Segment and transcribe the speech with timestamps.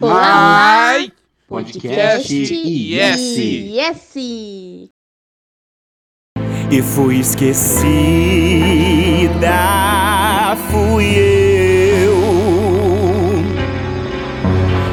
[0.00, 1.10] Mai
[1.48, 3.36] Podcast IS.
[3.36, 4.14] Yes.
[6.70, 7.66] E fui esquecida,
[10.70, 12.14] fui eu.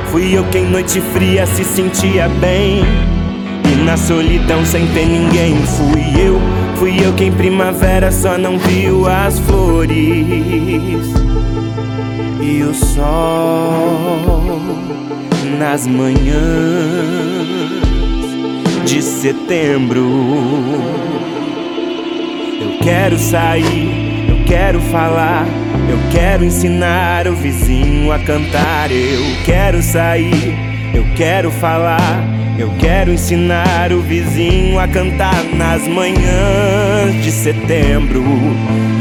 [0.07, 2.81] Fui eu quem noite fria se sentia bem.
[3.71, 6.39] E na solidão sem ter ninguém, fui eu.
[6.77, 11.05] Fui eu quem primavera só não viu as flores.
[12.47, 14.61] E o sol
[15.57, 16.35] nas manhãs
[18.85, 20.05] de setembro.
[22.61, 25.47] Eu quero sair, eu quero falar,
[25.89, 28.91] eu quero ensinar o vizinho a cantar.
[28.91, 30.55] Eu quero sair,
[30.93, 32.23] eu quero falar,
[32.59, 38.23] eu quero ensinar o vizinho a cantar nas manhãs de setembro.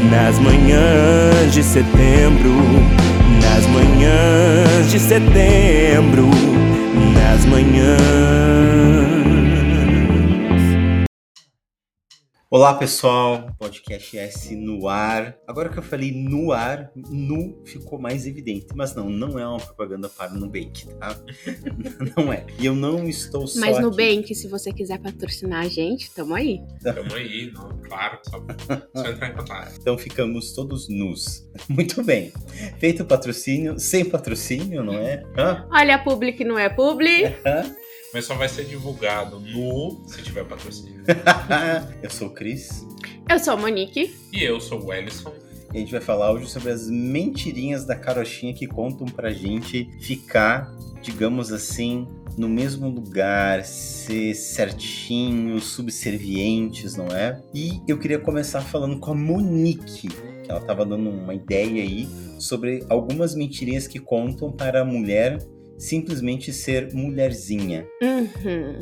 [0.09, 2.51] Nas manhãs de setembro,
[3.45, 6.29] nas manhãs de setembro,
[7.13, 9.24] nas manhãs.
[12.55, 15.37] Olá pessoal, podcast S no ar.
[15.45, 18.67] Agora que eu falei no ar, nu ficou mais evidente.
[18.73, 21.19] Mas não, não é uma propaganda para o Nubank, tá?
[22.15, 22.45] não é.
[22.57, 23.85] E eu não estou só Mas aqui.
[23.85, 26.61] Nubank, se você quiser patrocinar a gente, tamo aí.
[26.81, 28.41] Tamo aí, não, claro, só,
[28.95, 29.75] só entrar em contato.
[29.85, 31.45] Então ficamos todos nus.
[31.67, 32.31] Muito bem.
[32.79, 35.25] Feito o patrocínio, sem patrocínio, não é?
[35.37, 35.67] Hã?
[35.69, 37.35] Olha, publi que não é publi.
[38.15, 41.03] Mas só vai ser divulgado no se tiver patrocínio.
[42.01, 42.87] eu sou o Cris.
[43.29, 44.15] Eu sou a Monique.
[44.31, 45.33] E eu sou o Ellison.
[45.73, 49.89] E a gente vai falar hoje sobre as mentirinhas da carochinha que contam pra gente
[49.99, 57.43] ficar, digamos assim, no mesmo lugar, ser certinhos, subservientes, não é?
[57.53, 62.07] E eu queria começar falando com a Monique, que ela tava dando uma ideia aí
[62.39, 65.37] sobre algumas mentirinhas que contam para a mulher
[65.77, 67.87] simplesmente ser mulherzinha.
[68.01, 68.79] Uhum.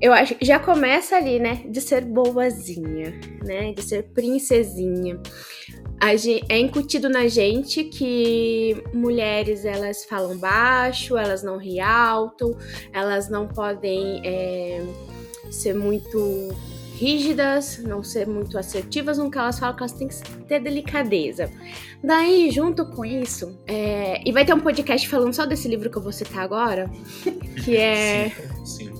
[0.00, 1.62] Eu acho já começa ali, né?
[1.68, 3.72] De ser boazinha, né?
[3.72, 5.20] De ser princesinha.
[6.00, 12.56] A gen- é incutido na gente que mulheres elas falam baixo, elas não ri alto,
[12.92, 14.82] elas não podem é,
[15.50, 16.48] ser muito
[17.00, 20.16] rígidas, não ser muito assertivas no que elas falam, que elas têm que
[20.46, 21.50] ter delicadeza.
[22.04, 25.96] Daí, junto com isso, é, e vai ter um podcast falando só desse livro que
[25.96, 26.90] eu vou citar agora,
[27.64, 28.30] que é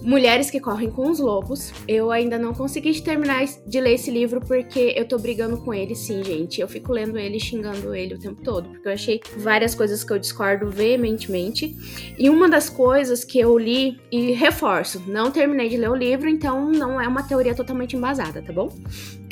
[0.03, 1.72] Mulheres que Correm com os Lobos.
[1.87, 5.94] Eu ainda não consegui terminar de ler esse livro porque eu tô brigando com ele,
[5.94, 6.60] sim, gente.
[6.60, 10.04] Eu fico lendo ele e xingando ele o tempo todo, porque eu achei várias coisas
[10.04, 11.76] que eu discordo veementemente.
[12.19, 16.28] E uma das coisas que eu li, e reforço, não terminei de ler o livro,
[16.28, 18.69] então não é uma teoria totalmente embasada, tá bom?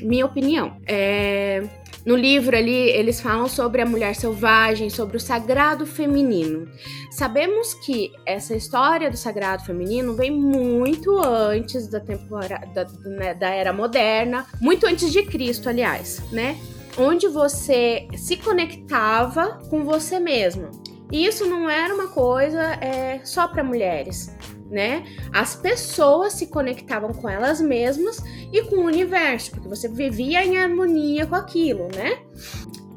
[0.02, 0.76] Minha opinião.
[0.86, 1.62] É.
[2.06, 6.68] No livro ali, eles falam sobre a mulher selvagem, sobre o sagrado feminino.
[7.10, 13.50] Sabemos que essa história do sagrado feminino vem muito antes da temporada da, né, da
[13.50, 16.56] era moderna, muito antes de Cristo, aliás, né?
[16.96, 20.70] Onde você se conectava com você mesma.
[21.10, 24.34] E isso não era uma coisa é, só para mulheres,
[24.70, 25.04] né?
[25.32, 28.18] As pessoas se conectavam com elas mesmas
[28.52, 32.18] e com o universo, porque você vivia em harmonia com aquilo, né?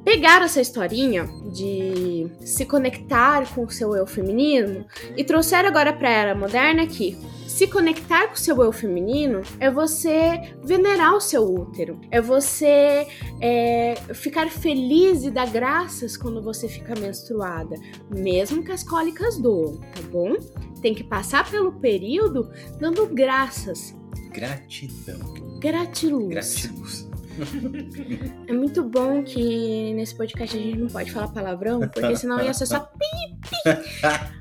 [0.04, 6.10] Pegaram essa historinha de se conectar com o seu eu feminino e trouxeram agora para
[6.10, 7.18] a era moderna que
[7.48, 13.06] se conectar com o seu eu feminino é você venerar o seu útero, é você
[13.40, 17.76] é, ficar feliz e dar graças quando você fica menstruada,
[18.10, 20.38] mesmo que as cólicas doam, tá bom?
[20.82, 22.50] Tem que passar pelo período
[22.80, 23.96] dando graças,
[24.32, 25.60] Gratidão.
[25.60, 26.30] gratiluz.
[26.30, 27.11] Gratiluz.
[28.48, 32.54] É muito bom que nesse podcast a gente não pode falar palavrão, porque senão ia
[32.54, 33.00] ser só pi,
[33.42, 33.72] pi.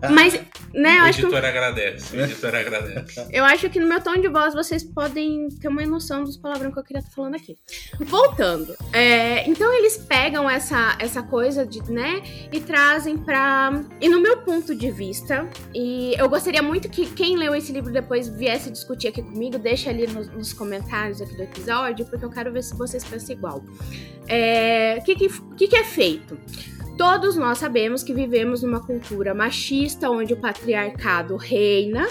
[0.12, 0.34] Mas,
[0.74, 3.26] né, eu o acho, que, editor agradece, o editor agradece.
[3.30, 6.72] eu acho que no meu tom de voz vocês podem ter uma noção dos palavrões
[6.72, 7.56] que eu queria estar falando aqui.
[8.00, 8.74] Voltando.
[8.92, 13.72] é, então eles pegam essa, essa coisa de, né, e trazem pra.
[14.00, 17.92] E no meu ponto de vista, e eu gostaria muito que quem leu esse livro
[17.92, 22.30] depois viesse discutir aqui comigo, deixa ali nos, nos comentários aqui do episódio, porque eu
[22.30, 23.64] quero ver se vocês pensam igual.
[24.28, 26.38] É, O que, que, que, que é feito?
[26.96, 32.06] Todos nós sabemos que vivemos numa cultura machista, onde o patriarcado reina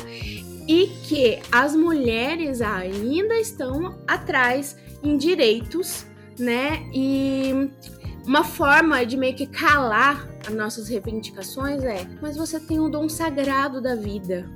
[0.67, 6.05] e que as mulheres ainda estão atrás em direitos,
[6.39, 6.89] né?
[6.93, 7.69] E
[8.25, 13.07] uma forma de meio que calar as nossas reivindicações é: mas você tem o dom
[13.07, 14.49] sagrado da vida.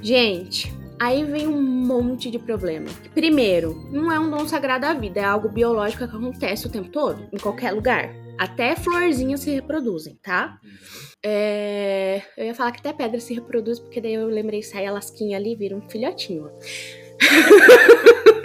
[0.00, 2.86] Gente, Aí vem um monte de problema.
[3.14, 6.88] Primeiro, não é um dom sagrado da vida, é algo biológico que acontece o tempo
[6.90, 8.10] todo, em qualquer lugar.
[8.38, 10.58] Até florzinhas se reproduzem, tá?
[11.24, 14.92] É, Eu ia falar que até pedra se reproduz, porque daí eu lembrei, sai a
[14.92, 16.46] lasquinha ali e vira um filhotinho.
[16.46, 16.50] ó.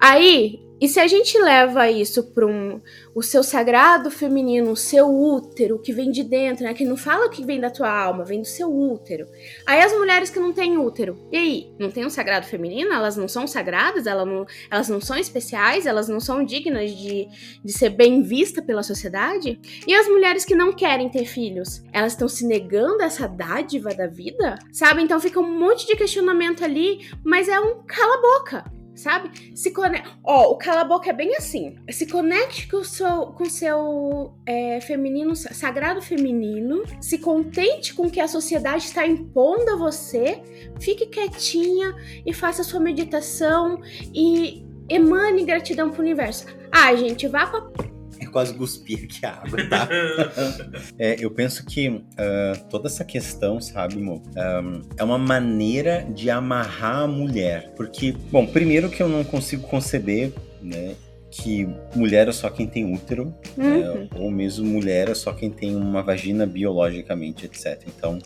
[0.00, 2.80] Aí, e se a gente leva isso para um,
[3.14, 6.74] o seu sagrado feminino, o seu útero, que vem de dentro, né?
[6.74, 9.28] Que não fala que vem da tua alma, vem do seu útero.
[9.64, 11.72] Aí as mulheres que não têm útero, e aí?
[11.78, 12.92] Não tem um sagrado feminino?
[12.92, 14.08] Elas não são sagradas?
[14.08, 15.86] Elas não, elas não são especiais?
[15.86, 17.28] Elas não são dignas de,
[17.64, 19.60] de ser bem vistas pela sociedade?
[19.86, 21.80] E as mulheres que não querem ter filhos?
[21.92, 24.58] Elas estão se negando a essa dádiva da vida?
[24.72, 25.00] Sabe?
[25.00, 29.52] Então fica um monte de questionamento ali, mas é um cala-boca sabe?
[29.54, 30.08] Se conecte.
[30.24, 31.76] Ó, o cala-boca é bem assim.
[31.90, 36.82] Se conecte com o seu, com seu é, feminino, sagrado feminino.
[37.00, 40.42] Se contente com o que a sociedade está impondo a você.
[40.80, 41.94] Fique quietinha
[42.24, 43.80] e faça sua meditação
[44.14, 46.46] e emane gratidão pro universo.
[46.70, 47.91] Ah, gente, vá pra
[48.32, 49.88] quase cuspir aqui a água, tá?
[50.98, 54.62] É, eu penso que ah, toda essa questão, sabe, Mo, ah,
[54.96, 57.72] é uma maneira de amarrar a mulher.
[57.76, 60.94] Porque, bom, primeiro que eu não consigo conceber, né?
[61.34, 64.08] Que mulher é só quem tem útero, né, Uhum.
[64.24, 67.82] ou mesmo mulher é só quem tem uma vagina biologicamente, etc.
[67.88, 68.18] Então,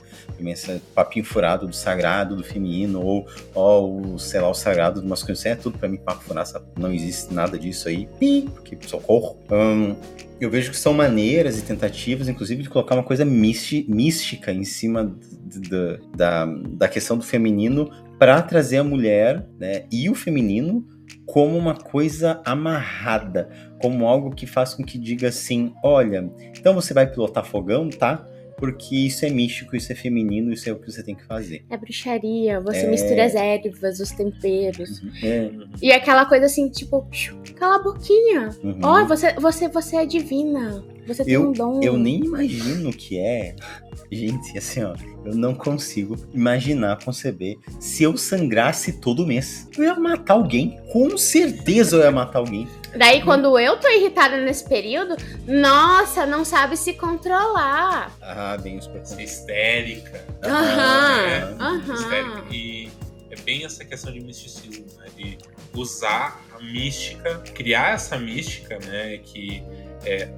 [0.44, 3.24] esse papinho furado do sagrado, do feminino, ou,
[3.54, 6.50] ó, o, sei lá, o sagrado do masculino, isso é tudo pra mim papo furado,
[6.76, 8.08] não existe nada disso aí,
[8.52, 9.38] porque socorro.
[9.48, 9.94] Ahn,
[10.40, 14.64] eu vejo que são maneiras e tentativas, inclusive, de colocar uma coisa místi- mística em
[14.64, 17.88] cima d- d- da, da questão do feminino
[18.18, 20.84] para trazer a mulher né, e o feminino
[21.26, 23.48] como uma coisa amarrada,
[23.82, 28.26] como algo que faz com que diga assim: olha, então você vai pilotar fogão, tá?
[28.58, 31.66] Porque isso é místico, isso é feminino, isso é o que você tem que fazer.
[31.68, 32.90] É bruxaria, você É.
[32.90, 35.02] mistura as ervas, os temperos.
[35.22, 35.50] É,
[35.82, 37.06] E aquela coisa assim, tipo,
[37.54, 38.48] cala a boquinha.
[38.64, 38.78] uhum.
[38.82, 40.82] Ó, você, você, você é divina.
[41.06, 41.80] Você tem um dom.
[41.82, 43.54] Eu nem imagino o que é.
[44.10, 44.94] Gente, assim, ó,
[45.24, 47.58] eu não consigo imaginar, conceber.
[47.80, 50.78] Se eu sangrasse todo mês, eu ia matar alguém.
[50.92, 52.68] Com certeza eu ia matar alguém.
[52.96, 55.16] Daí, quando eu tô irritada nesse período,
[55.46, 58.16] nossa, não sabe se controlar.
[58.22, 59.32] Ah, bem os Ser preconceitos.
[59.32, 60.24] histérica.
[60.44, 61.56] Aham, né?
[61.94, 62.30] Histérica.
[62.38, 62.44] aham.
[62.52, 62.88] E
[63.30, 65.06] é bem essa questão de misticismo, né?
[65.16, 65.38] De
[65.74, 69.18] usar a mística, criar essa mística, né?
[69.18, 69.62] Que
[70.06, 70.28] é.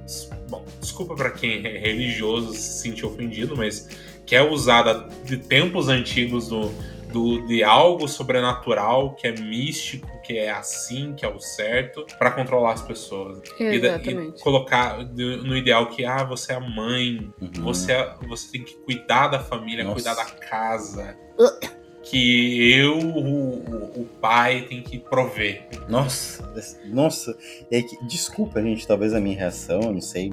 [0.49, 3.87] Bom, desculpa pra quem é religioso se sentir ofendido, mas
[4.25, 6.71] que é usada de tempos antigos do,
[7.11, 12.31] do, de algo sobrenatural que é místico, que é assim, que é o certo, pra
[12.31, 13.41] controlar as pessoas.
[13.59, 17.63] E, da- e colocar no ideal que ah, você é a mãe, Uhum.
[17.63, 19.95] você, é- você tem que cuidar da família, Nossa.
[19.95, 21.17] cuidar da casa.
[22.09, 25.67] Que eu, o, o- pai, tem que prover.
[25.87, 26.51] Nossa,
[26.87, 27.37] nossa.
[27.71, 30.31] É que, desculpa, gente, talvez a minha reação, eu não sei.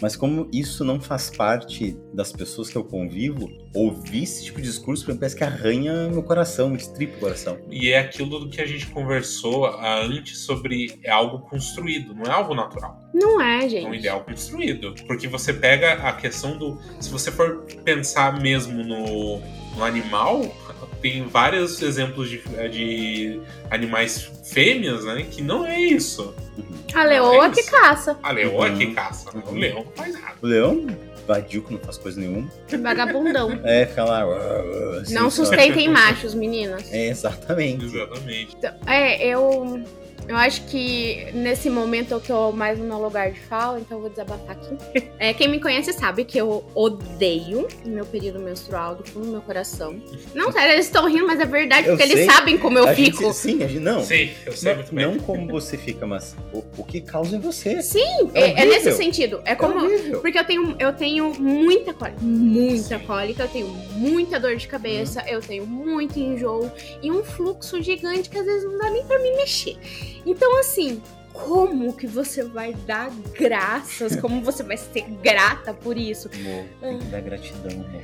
[0.00, 4.68] Mas como isso não faz parte das pessoas que eu convivo, ouvir esse tipo de
[4.68, 7.58] discurso pra mim parece que arranha meu coração, me estripa o coração.
[7.68, 12.22] E é aquilo do que a gente conversou ah, antes sobre é algo construído, não
[12.24, 13.00] é algo natural.
[13.12, 13.96] Não é, É um gente.
[13.96, 14.94] ideal construído.
[15.08, 16.78] Porque você pega a questão do.
[17.00, 19.40] Se você for pensar mesmo no,
[19.76, 20.42] no animal,
[21.00, 22.38] tem vários exemplos de,
[22.70, 23.40] de
[23.70, 25.26] animais fêmeas, né?
[25.30, 26.34] Que não é isso.
[26.94, 28.18] A leoa É que caça.
[28.22, 28.78] A leoa é Uhum.
[28.78, 29.42] que caça, né?
[29.46, 29.58] o Uhum.
[29.58, 30.34] leão não faz nada.
[30.42, 30.86] O leão,
[31.26, 32.48] vadio que não faz coisa nenhuma.
[32.80, 33.60] Vagabundão.
[33.64, 34.24] É, fica lá.
[35.02, 36.90] assim, Não só- sustentem machos, meninas.
[36.92, 37.84] É, exatamente.
[37.84, 38.56] Exatamente.
[38.56, 39.82] Então, É, eu.
[40.28, 44.02] Eu acho que nesse momento eu tô mais no meu lugar de fala, então eu
[44.02, 44.76] vou desabafar aqui.
[45.20, 49.32] É, quem me conhece sabe que eu odeio o meu período menstrual do fundo do
[49.32, 50.00] meu coração.
[50.32, 52.30] Não, sério, eles estão rindo, mas é verdade, Eu porque eles sei.
[52.30, 53.32] sabem como eu A gente- fico.
[53.32, 54.04] sim, a gente, não.
[54.04, 55.06] Sim, eu sei muito bem.
[55.06, 57.82] Não, não como você fica, mas o, o que causa em você.
[57.82, 59.40] Sim, É é, é nesse sentido.
[59.44, 59.76] É como.
[59.84, 60.20] horrível.
[60.20, 62.18] Porque eu tenho, eu tenho muita cólica.
[62.22, 63.04] Muita Sim.
[63.06, 66.70] cólica, eu tenho muita dor de cabeça, eu tenho muito enjoo
[67.02, 69.76] e um fluxo gigante que às vezes não dá nem pra me mexer.
[70.24, 71.02] Então, assim,
[71.44, 74.16] como que você vai dar graças?
[74.20, 76.28] Como você vai ser grata por isso?
[76.34, 78.02] Amor, tem que dar gratidão, amor.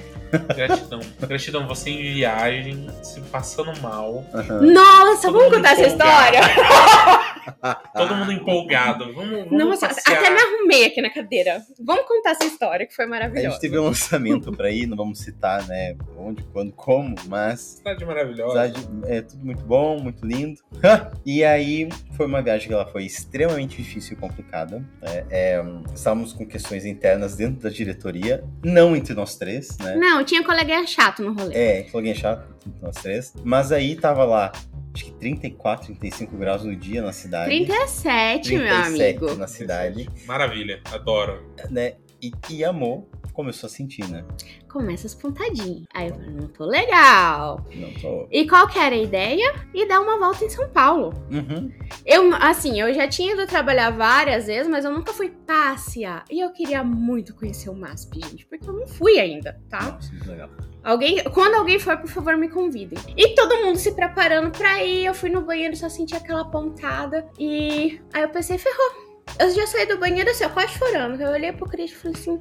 [0.56, 1.00] Gratidão.
[1.20, 4.24] Gratidão, você em viagem, se passando mal.
[4.34, 4.60] Aham.
[4.72, 6.40] Nossa, vamos contar essa história?
[7.94, 9.12] Todo mundo empolgado.
[9.14, 10.18] Vamos, vamos Nossa, passear.
[10.18, 11.62] até me arrumei aqui na cadeira.
[11.80, 13.50] Vamos contar essa história que foi A maravilhosa.
[13.50, 18.04] gente teve um lançamento pra ir, não vamos citar, né, onde, quando, como, mas Cidade
[18.04, 18.66] maravilhosa.
[18.74, 20.60] cidade- é tudo muito bom, muito lindo.
[21.24, 24.78] e aí foi uma viagem que ela foi extremamente difícil e complicada.
[25.02, 25.24] né?
[25.30, 25.62] É,
[25.94, 29.96] estávamos com questões internas dentro da diretoria, não entre nós três, né?
[29.96, 31.54] Não, tinha coleguinha chato no rolê.
[31.54, 33.32] É, alguém chato, entre nós três.
[33.44, 34.52] Mas aí tava lá
[34.94, 37.46] acho que 34, 35 graus no dia na cidade.
[37.50, 39.34] 37, meu 37 amigo.
[39.34, 41.50] na cidade, Maravilha, adoro.
[41.68, 41.94] né?
[42.22, 44.24] E, e amor começou a sentir, né?
[44.70, 45.82] Começa as pontadinhas.
[45.92, 47.64] Aí eu falei, não tô legal.
[47.74, 48.26] Não tô.
[48.30, 49.54] E qual que era a ideia?
[49.74, 51.12] E dar uma volta em São Paulo.
[51.30, 51.70] Uhum.
[52.06, 56.24] Eu, assim, eu já tinha ido trabalhar várias vezes, mas eu nunca fui passear.
[56.30, 59.82] E eu queria muito conhecer o MASP, gente, porque eu não fui ainda, tá?
[59.82, 60.48] Nossa, muito legal.
[60.82, 62.98] Alguém, quando alguém for, por favor, me convidem.
[63.16, 65.06] E todo mundo se preparando pra ir.
[65.06, 67.26] Eu fui no banheiro, só senti aquela pontada.
[67.38, 69.04] E aí eu pensei, ferrou.
[69.40, 71.20] Eu já saí do banheiro assim, ó, quase chorando.
[71.20, 72.38] Eu olhei pro Cris e falei assim: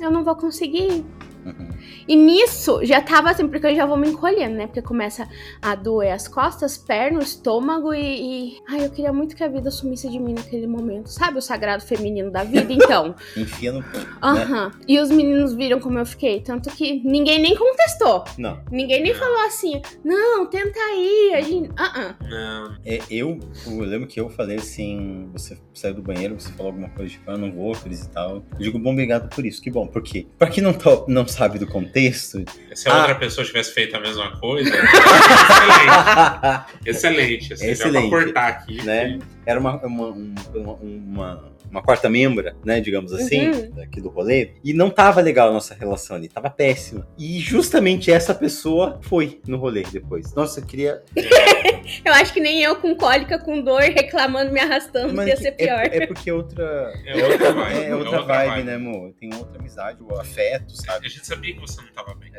[0.00, 1.04] eu não vou conseguir ir.
[1.44, 1.68] Uhum.
[2.06, 4.66] E nisso, já tava assim, porque eu já vou me encolhendo, né?
[4.66, 5.28] Porque começa
[5.60, 8.00] a doer as costas, pernas, estômago e,
[8.54, 8.58] e...
[8.68, 11.08] Ai, eu queria muito que a vida sumisse de mim naquele momento.
[11.08, 12.72] Sabe o sagrado feminino da vida?
[12.72, 13.14] Então.
[13.36, 13.84] Enfia no.
[14.22, 14.70] Aham.
[14.86, 16.40] E os meninos viram como eu fiquei.
[16.40, 18.24] Tanto que ninguém nem contestou.
[18.38, 18.60] Não.
[18.70, 21.32] Ninguém nem falou assim, não, tenta aí.
[21.34, 21.70] A gente.
[21.76, 22.24] Ah, ah.
[22.28, 26.72] Não, É, eu, eu lembro que eu falei assim: você saiu do banheiro, você falou
[26.72, 28.36] alguma coisa tipo, eu não vou, Cris e tal.
[28.36, 29.60] Eu digo, bom, obrigado por isso.
[29.62, 29.86] Que bom.
[29.86, 30.26] Por quê?
[30.38, 32.44] Pra quem não, tá- não sabe do contexto.
[32.74, 32.98] se a Ah.
[33.00, 34.70] outra pessoa tivesse feito a mesma coisa,
[36.84, 36.86] excelente.
[36.86, 37.52] Excelente.
[37.54, 38.10] Assim, Excelente.
[38.10, 38.82] cortar aqui.
[38.84, 39.18] Né?
[39.46, 42.80] Era uma, uma, um- uma, uma, uma quarta membra, né?
[42.80, 43.70] Digamos assim, Uhum.
[43.72, 44.50] daqui do rolê.
[44.62, 47.06] E não tava legal a nossa relação ali, tava péssima.
[47.18, 50.32] E justamente essa pessoa foi no rolê depois.
[50.34, 51.02] Nossa, eu queria.
[52.04, 55.36] Eu acho que nem eu com cólica, com dor, reclamando, me arrastando, Mas ia é
[55.36, 55.80] ser que- pior.
[55.80, 56.92] É, é porque é outra.
[57.06, 57.82] É outra vibe.
[57.92, 59.12] É outra vibe, né, amor?
[59.20, 61.08] Tem outra amizade, o afeto, A sabe?
[61.08, 62.30] gente sabia que você não tava bem.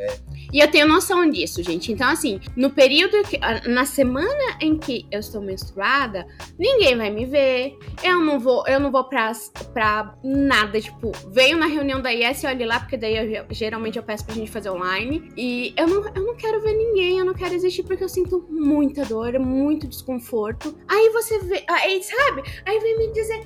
[0.52, 1.92] E eu tenho noção disso, gente.
[1.92, 3.38] Então, assim, no período que.
[3.42, 6.26] a- Na semana em que eu estou menstruada,
[6.58, 7.78] ninguém vai me ver.
[8.04, 9.32] Eu não vou, eu não vou pra,
[9.74, 10.80] pra nada.
[10.80, 14.04] Tipo, venho na reunião da IS e olhe lá, porque daí eu, ge- geralmente eu
[14.04, 15.32] peço pra gente fazer online.
[15.38, 18.48] E eu não, eu não quero ver ninguém, eu não quero existir porque eu sinto
[18.50, 20.78] muita dor, muito desconforto.
[20.88, 21.64] Aí você vê.
[21.68, 22.44] Aí, sabe?
[22.66, 23.42] Aí vem me dizer,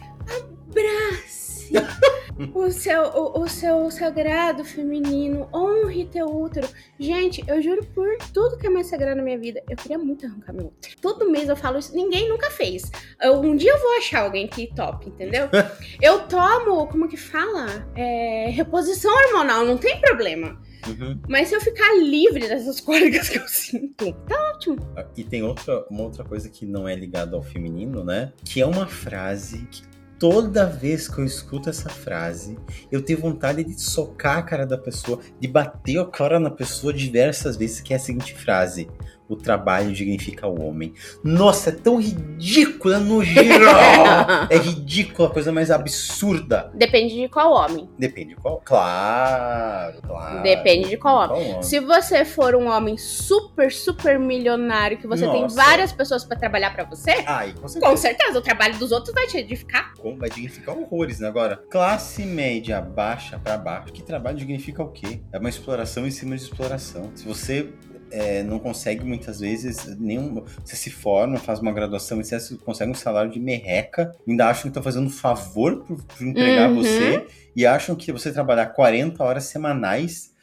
[0.69, 1.47] abrace.
[2.53, 6.67] O seu, o, o seu sagrado feminino, honre teu útero.
[6.99, 10.23] Gente, eu juro por tudo que é mais sagrado na minha vida, eu queria muito
[10.27, 10.95] arrancar meu útero.
[11.01, 12.91] Todo mês eu falo isso, ninguém nunca fez.
[13.19, 15.49] Eu- um dia eu vou achar alguém que top, entendeu?
[15.99, 17.87] eu tomo, como que fala?
[17.95, 20.61] É, reposição hormonal, não tem problema.
[20.87, 21.19] Uhum.
[21.27, 24.77] Mas se eu ficar livre dessas cólicas que eu sinto, tá ótimo.
[25.15, 28.33] E tem outra, uma outra coisa que não é ligada ao feminino, né?
[28.43, 29.81] Que é uma frase que
[30.19, 32.57] toda vez que eu escuto essa frase,
[32.91, 36.93] eu tenho vontade de socar a cara da pessoa, de bater a cara na pessoa
[36.93, 38.87] diversas vezes, que é a seguinte frase.
[39.29, 40.93] O trabalho dignifica o homem.
[41.23, 43.65] Nossa, é tão ridículo, é nojento.
[44.49, 46.71] é ridículo, a coisa mais absurda.
[46.73, 47.89] Depende de qual homem.
[47.97, 48.61] Depende de qual.
[48.63, 50.43] Claro, claro.
[50.43, 51.51] Depende de qual homem.
[51.51, 51.63] homem.
[51.63, 55.55] Se você for um homem super, super milionário, que você tem Nossa.
[55.55, 57.91] várias pessoas pra trabalhar pra você, Ai, com certeza.
[57.91, 59.93] com certeza o trabalho dos outros vai te edificar.
[59.97, 61.27] Como vai dignificar horrores, né?
[61.27, 65.19] Agora, classe média baixa pra baixo, que trabalho dignifica o quê?
[65.31, 67.11] É uma exploração em cima de exploração.
[67.15, 67.69] Se você
[68.11, 70.43] é, não consegue muitas vezes nenhum.
[70.63, 74.63] Você se forma, faz uma graduação e você consegue um salário de merreca, ainda acham
[74.63, 76.75] que estão fazendo um favor por, por empregar Uhum.
[76.77, 80.35] você e acham que você trabalhar 40 horas semanais.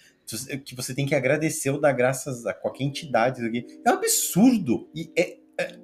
[0.65, 3.43] Que você tem que agradecer ou dar graças a qualquer entidade.
[3.85, 4.89] É um absurdo.
[4.95, 5.37] E é,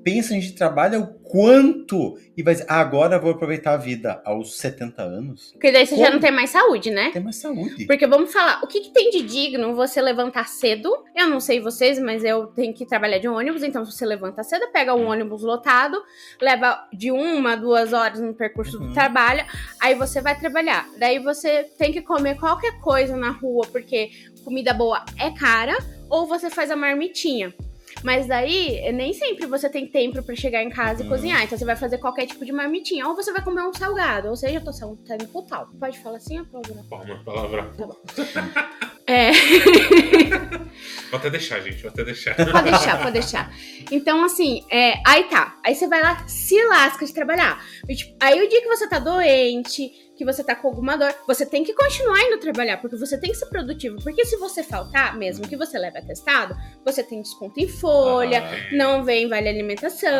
[0.02, 3.76] pensa, a gente trabalha o quanto e vai dizer, ah, agora eu vou aproveitar a
[3.76, 5.52] vida aos 70 anos.
[5.52, 6.14] Porque daí você já Como?
[6.14, 7.10] não tem mais saúde, né?
[7.12, 7.86] Tem mais saúde.
[7.86, 10.90] Porque vamos falar, o que, que tem de digno você levantar cedo?
[11.14, 14.66] Eu não sei vocês, mas eu tenho que trabalhar de ônibus, então você levanta cedo,
[14.72, 16.02] pega um ônibus lotado,
[16.40, 18.92] leva de uma a duas horas no percurso do Uhum.
[18.92, 19.44] trabalho,
[19.80, 20.88] aí você vai trabalhar.
[20.98, 24.10] Daí você tem que comer qualquer coisa na rua, porque
[24.44, 25.76] comida boa é cara,
[26.08, 27.54] ou você faz a marmitinha.
[28.02, 31.10] Mas daí, nem sempre você tem tempo pra chegar em casa e Uhum.
[31.10, 31.42] cozinhar.
[31.42, 33.06] Então você vai fazer qualquer tipo de marmitinha.
[33.06, 34.28] Ou você vai comer um salgado.
[34.28, 34.96] Ou seja, eu tô saindo
[35.30, 35.66] pro tal.
[35.78, 36.84] Pode falar assim, ó, palavrão?
[36.88, 37.70] Palma, palavra.
[39.06, 39.32] É.
[41.10, 41.82] Vou até deixar, gente.
[41.82, 42.34] Vou até deixar.
[42.36, 43.52] Pode deixar, pode deixar.
[43.90, 45.58] Então, assim, é, aí tá.
[45.66, 47.60] Aí você vai lá, se lasca de trabalhar.
[47.88, 51.46] Tipo, aí o dia que você tá doente, que você tá com alguma dor, você
[51.46, 53.96] tem que continuar indo trabalhar, porque você tem que ser produtivo.
[54.02, 58.76] Porque se você faltar, mesmo que você leve atestado, você tem desconto em folha, Ah,
[58.76, 60.10] não vem vale alimentação,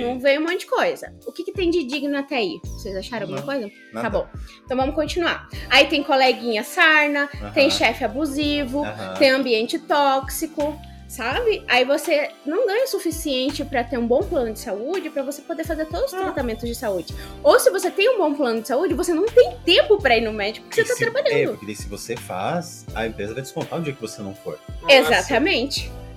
[0.00, 1.14] não vem um monte de coisa.
[1.24, 2.58] O que, que tem de digno até aí?
[2.64, 3.70] Vocês acharam alguma Não, coisa?
[3.92, 4.02] nada.
[4.02, 4.26] Tá bom.
[4.64, 5.48] Então vamos continuar.
[5.70, 7.52] Aí tem coleguinha sarna, Aham.
[7.52, 9.14] tem chefe abusivo, Aham.
[9.14, 10.76] tem ambiente tóxico,
[11.08, 11.64] sabe?
[11.68, 15.40] Aí você não ganha o suficiente pra ter um bom plano de saúde pra você
[15.42, 16.22] poder fazer todos os Ah.
[16.24, 17.14] tratamentos de saúde.
[17.42, 20.20] Ou se você tem um bom plano de saúde, você não tem tempo pra ir
[20.22, 21.48] no médico porque E você tá se- É, trabalhando.
[21.50, 24.58] porque daí se você faz, a empresa vai descontar o dia que você não for.
[24.82, 24.86] Nossa.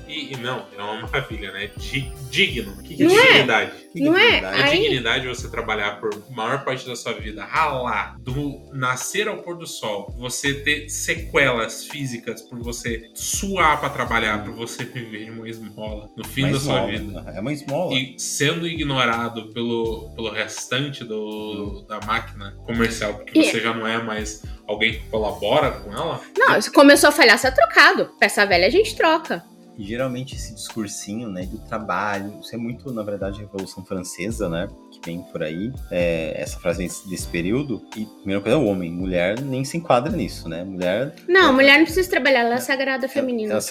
[0.10, 1.70] E, e não, é uma maravilha, né?
[1.78, 2.74] Di- digno.
[2.74, 3.26] O que, que é Não é?
[3.28, 3.72] dignidade?
[3.94, 4.26] Que Não é?
[4.32, 4.62] dignidade.
[4.62, 9.56] É dignidade você trabalhar por maior parte da sua vida, ralar, do nascer ao pôr
[9.58, 15.32] do sol, você ter sequelas físicas por você suar pra trabalhar, por você viver de
[15.32, 17.22] uma esmola no fim Uma da sua esmola.
[17.22, 17.34] vida.
[17.38, 17.94] É uma esmola.
[17.94, 23.86] E sendo ignorado pelo, pelo restante do, da máquina comercial, porque E- você já não
[23.86, 26.20] é mais alguém que colabora com ela.
[26.38, 28.12] Não, se começou a falhar, você é trocado.
[28.20, 29.44] Peça velha a gente troca.
[29.80, 34.50] E geralmente esse discursinho, né, do trabalho, isso é muito, na verdade, a Revolução Francesa,
[34.50, 38.66] né, que vem por aí, é, essa frase desse, período, e primeira coisa é o
[38.66, 41.16] homem, mulher nem se enquadra nisso, né, mulher...
[41.30, 43.54] Não, mulher não precisa trabalhar, ela é sagrada feminina.
[43.54, 43.62] Ela.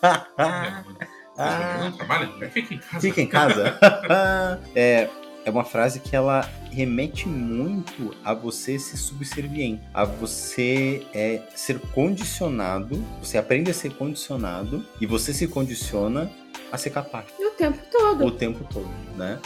[0.00, 0.82] É,
[1.36, 1.78] Ah.
[1.84, 2.28] não trabalha?
[2.50, 3.00] Fica em casa.
[3.00, 3.78] Fica em casa.
[4.74, 5.08] é,
[5.44, 11.78] é uma frase que ela remete muito a você ser subserviente, a você é, ser
[11.80, 16.30] condicionado, você aprende a ser condicionado e você se condiciona
[16.70, 18.26] a ser capaz O tempo todo.
[18.26, 19.38] o tempo todo, né?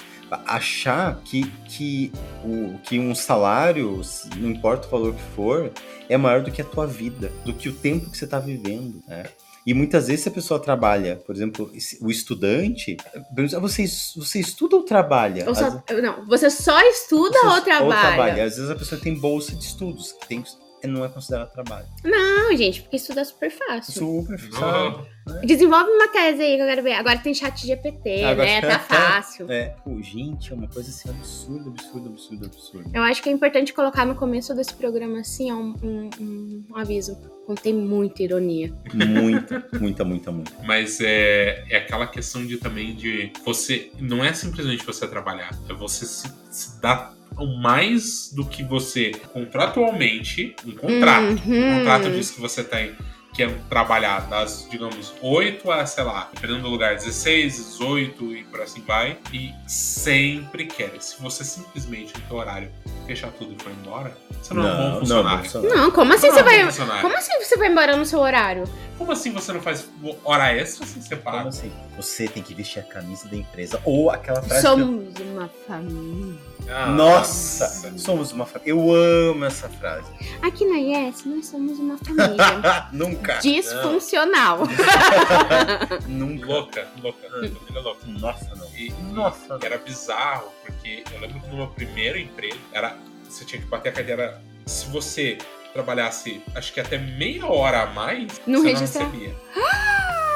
[0.46, 2.10] Achar que, que,
[2.42, 4.00] o, que um salário,
[4.38, 5.70] não importa o valor que for,
[6.08, 9.02] é maior do que a tua vida, do que o tempo que você está vivendo,
[9.06, 9.24] né?
[9.64, 12.96] E muitas vezes a pessoa trabalha, por exemplo, o estudante,
[13.34, 13.84] pergunta, "Ah, você,
[14.16, 15.44] você estuda ou trabalha?
[15.48, 18.44] Ou só- não, você só estuda Você- ou trabalha?
[18.44, 20.44] Às vezes a pessoa tem bolsa de estudos, que tem,
[20.86, 21.86] não é considerado trabalho.
[22.04, 23.92] Não, gente, porque estudar é super fácil.
[23.92, 24.58] Super, Não.
[24.58, 25.12] sabe?
[25.46, 26.94] Desenvolve uma tese aí que eu quero ver.
[26.94, 28.60] Agora tem chat GPT, Agora- né?
[28.60, 29.50] Tá fácil.
[29.50, 32.90] É, pô, gente, é uma coisa assim absurda, absurda, absurda, absurda.
[32.92, 36.64] Eu acho que é importante colocar no começo desse programa, assim, ó, um, um- um-
[36.70, 37.16] um aviso.
[37.46, 38.72] Contém muita ironia.
[38.94, 40.52] Muita, muita, muita, muita.
[40.64, 43.90] Mas é, é aquela questão de também de você.
[44.00, 47.14] Não é simplesmente você trabalhar, é você se, se dar
[47.58, 51.42] mais do que você contratualmente, um contrato.
[51.46, 51.74] Uhum.
[51.74, 52.92] O contrato diz que você tem
[53.32, 58.44] que é trabalhar das, digamos, 8 a, sei lá, dependendo do lugar, 16, 18 e
[58.44, 59.18] por assim vai.
[59.32, 60.92] E sempre quer.
[61.00, 62.70] Se você simplesmente no teu horário
[63.06, 65.44] fechar tudo e for embora, você não, é um bom funcionário.
[65.44, 65.76] funcionário.
[65.76, 67.02] Não, como assim Não é você um bom vai.
[67.02, 68.64] Como assim você vai embora no seu horário?
[68.98, 69.88] Como assim você não faz
[70.24, 71.72] hora extra sem ser Como assim?
[71.96, 73.80] Você tem que vestir a camisa da empresa.
[73.84, 74.64] Ou aquela frase.
[74.66, 76.52] eu- Somos uma família.
[76.68, 77.92] Ah, Nossa!
[77.98, 78.70] Somos uma família.
[78.70, 80.06] Eu amo essa frase.
[80.40, 82.36] Aqui na Yes, nós somos uma família
[83.22, 83.38] Nunca.
[83.40, 84.58] disfuncional.
[86.06, 86.46] Nunca.
[86.46, 87.28] Louca, louca.
[87.30, 88.06] Família louca.
[88.06, 88.66] Nossa, não.
[88.76, 89.58] E, Nossa.
[89.60, 92.96] e era bizarro, porque eu lembro que no meu primeiro emprego, era,
[93.28, 94.42] você tinha que bater a cadeira.
[94.66, 95.38] Se você
[95.72, 99.36] trabalhasse, acho que até meia hora a mais, Não você registra- não recebia.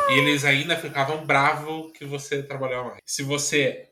[0.09, 2.99] E eles ainda ficavam bravos que você trabalhava mais.
[3.05, 3.89] Se você.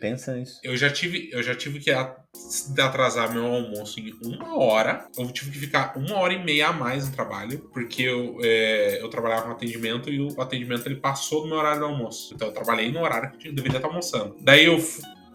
[0.00, 0.58] Pensa nisso.
[0.62, 5.06] Eu já tive, eu já tive que atrasar meu almoço em uma hora.
[5.16, 9.02] Eu tive que ficar uma hora e meia a mais no trabalho, porque eu, é,
[9.02, 12.34] eu trabalhava com atendimento e o atendimento ele passou do meu horário do almoço.
[12.34, 14.36] Então eu trabalhei no horário que eu deveria estar almoçando.
[14.40, 14.78] Daí eu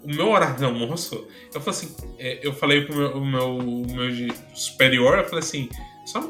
[0.04, 3.58] o meu horário de almoço, eu falei assim, é, eu falei pro meu, o meu,
[3.58, 5.68] o meu superior, eu falei assim,
[6.06, 6.22] só,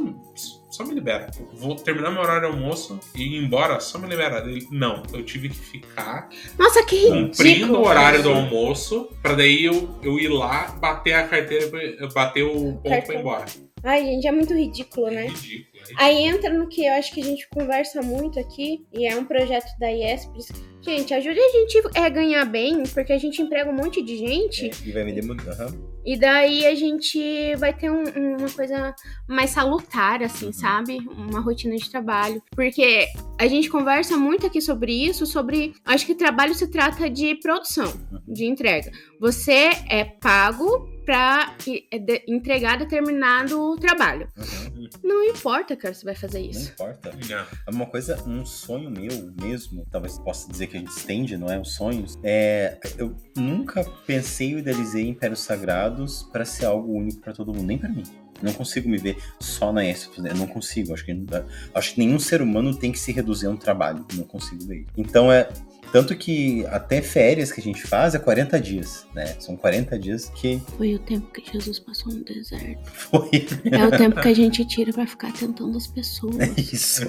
[0.75, 1.29] só me libera.
[1.53, 4.39] Vou terminar meu horário de almoço e ir embora, só me libera.
[4.49, 7.79] Ele, não, eu tive que ficar Nossa, que cumprindo ridículo.
[7.79, 11.69] o horário do almoço, pra daí eu, eu ir lá, bater a carteira,
[12.13, 13.45] bater o ponto pra ir embora.
[13.83, 15.21] Ai, gente, é muito ridículo, É né?
[15.27, 15.45] ridículo.
[15.45, 15.97] é ridículo.
[15.99, 19.25] Aí entra no que eu acho que a gente conversa muito aqui, e é um
[19.25, 20.47] projeto da IESPRES.
[20.81, 24.65] Gente, ajude a gente a ganhar bem, porque a gente emprega um monte de gente,
[24.71, 25.43] É, e vai me demorar.
[25.51, 25.94] Aham.
[26.05, 28.93] E daí a gente vai ter um- uma coisa
[29.27, 30.97] mais salutar, assim, sabe?
[31.17, 32.41] Uma rotina de trabalho.
[32.55, 33.07] Porque
[33.39, 35.73] a gente conversa muito aqui sobre isso, sobre.
[35.83, 37.91] Acho que trabalho se trata de produção,
[38.27, 38.91] de entrega.
[39.19, 44.27] Você é pago pra i- é entregar determinado trabalho.
[44.37, 44.89] Uhum.
[45.03, 46.71] Não importa, cara, você vai fazer Não isso.
[46.71, 47.11] importa.
[47.29, 47.37] Não.
[47.67, 51.47] É uma coisa, um sonho meu mesmo, talvez possa dizer que a gente estende, não
[51.51, 51.59] é?
[51.59, 52.17] Os sonhos.
[52.23, 57.67] É, eu nunca pensei ou idealizei Impérios Sagrados para ser algo único para todo mundo,
[57.67, 58.03] nem para mim.
[58.41, 60.09] Não consigo me ver só na S.
[60.17, 60.93] Eu não consigo.
[60.93, 63.55] Acho que, não dá- acho que nenhum ser humano tem que se reduzir a um
[63.55, 64.05] trabalho.
[64.13, 64.85] Não consigo ver.
[64.97, 65.47] Então é.
[65.95, 69.33] Tanto que até férias que a gente faz é 40 dias, né?
[69.39, 72.77] São 40 dias que Foi o tempo que Jesus passou no deserto.
[72.91, 73.29] foi
[73.71, 76.35] É o tempo que a gente tira pra ficar tentando as pessoas.
[76.57, 77.03] Isso,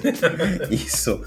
[0.71, 1.21] isso.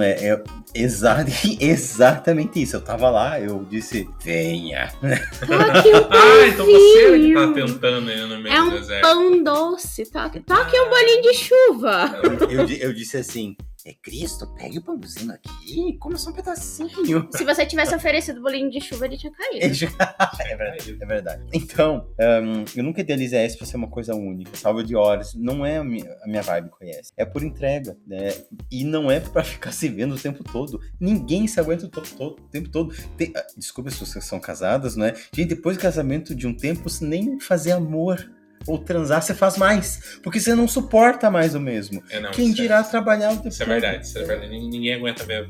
[0.00, 0.42] É, é
[0.74, 1.26] exa-
[1.60, 2.76] exatamente isso.
[2.76, 4.88] Eu tava lá, eu disse, venha.
[5.00, 8.70] Toque um Ah, então você era que tá tentando aí no meio É do um
[8.70, 9.02] deserto.
[9.02, 10.04] pão doce.
[10.10, 12.20] Toque, toque um bolinho de chuva.
[12.48, 13.54] Eu, eu eu disse assim,
[13.84, 17.28] É Cristo, pegue o bambuzinho aqui e come só um pedacinho.
[17.34, 19.64] Se você tivesse oferecido bolinho de chuva, ele tinha caído.
[20.46, 21.46] é verdade, é verdade.
[21.52, 24.56] Então, um, eu nunca idealizei essa pra ser uma coisa única.
[24.56, 25.34] Salva de horas.
[25.34, 27.12] Não é a minha, a minha vibe, conhece.
[27.16, 28.32] É por entrega, né?
[28.70, 30.80] E não é pra ficar se vendo o tempo todo.
[31.00, 32.94] Ninguém se aguenta o, todo, todo, o tempo todo.
[33.16, 35.14] Tem, ah, desculpa as pessoas que são casadas, não é?
[35.34, 38.30] Gente, depois do casamento de um tempo, nem fazer amor
[38.66, 40.18] ou transar, você faz mais.
[40.22, 42.02] Porque você não suporta mais o mesmo.
[42.10, 43.72] É, não, Quem isso dirá é, trabalhar o tempo Isso é todo.
[43.80, 44.50] verdade, isso é verdade.
[44.50, 45.48] Ninguém, aguenta ver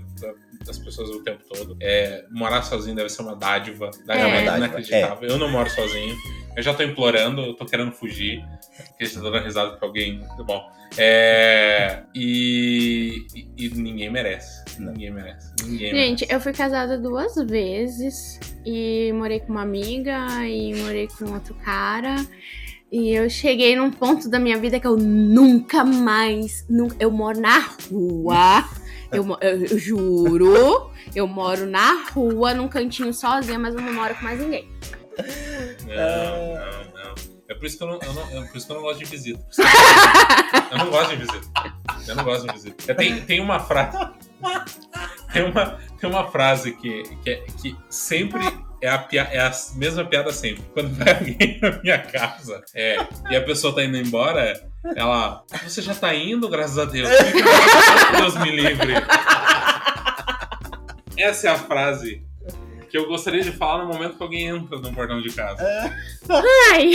[0.68, 1.76] as pessoas o tempo todo.
[1.80, 3.90] É, morar sozinho deve ser uma dádiva.
[4.06, 4.44] dádiva É.
[4.44, 5.28] Dádiva, inacreditável.
[5.28, 6.14] Eu não moro sozinho.
[6.56, 8.44] Eu já tô implorando, eu tô querendo fugir.
[8.88, 10.20] Porque você tá dando risada pra alguém.
[10.46, 10.70] Bom.
[10.96, 14.62] É, e, e, e ninguém merece.
[14.78, 15.52] Ninguém merece.
[15.64, 16.26] Ninguém Gente, merece.
[16.34, 22.16] eu fui casada duas vezes e morei com uma amiga e morei com outro cara.
[22.92, 26.66] E eu cheguei num ponto da minha vida que eu nunca mais.
[26.68, 27.58] nu- eu moro na
[27.90, 28.68] rua.
[29.10, 30.90] Eu, eu- eu juro.
[31.14, 34.68] Eu moro na rua, num cantinho sozinha, mas eu não moro com mais ninguém.
[35.86, 37.14] Não, não, não.
[37.48, 38.98] É por isso que eu não, eu não- é por isso que eu não gosto
[38.98, 39.44] de visita.
[40.70, 41.74] Eu não gosto de visita.
[42.08, 42.90] Eu não gosto de visita.
[42.92, 43.98] É, Tem, tem uma frase.
[45.32, 48.40] Tem uma, tem uma frase que, que, é- que sempre
[48.82, 50.64] é a, é a mesma piada sempre.
[50.74, 52.96] Quando vai alguém na minha casa é,
[53.30, 54.60] e a pessoa tá indo embora,
[54.96, 55.44] ela.
[55.62, 57.08] Você já tá indo, graças a Deus.
[58.18, 58.94] Deus me livre.
[61.16, 62.26] Essa é a frase
[62.90, 65.62] que eu gostaria de falar no momento que alguém entra no portão de casa.
[66.28, 66.92] Ai,